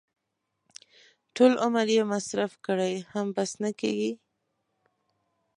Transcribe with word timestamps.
ټول 1.35 1.51
عمر 1.63 1.85
یې 1.95 2.03
مصرف 2.13 2.51
کړي 2.65 2.93
هم 3.11 3.27
بس 3.35 3.51
نه 3.63 3.71
کېږي. 3.79 4.11